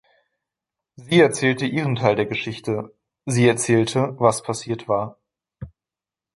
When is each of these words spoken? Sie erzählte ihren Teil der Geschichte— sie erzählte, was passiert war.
Sie 0.95 1.19
erzählte 1.19 1.67
ihren 1.67 1.93
Teil 1.95 2.15
der 2.15 2.25
Geschichte— 2.25 2.91
sie 3.27 3.47
erzählte, 3.47 4.15
was 4.19 4.41
passiert 4.41 4.87
war. 4.87 5.19